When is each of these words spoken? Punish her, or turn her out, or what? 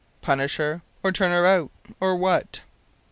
Punish 0.23 0.57
her, 0.57 0.81
or 1.03 1.11
turn 1.11 1.29
her 1.29 1.45
out, 1.45 1.69
or 1.99 2.15
what? 2.15 2.61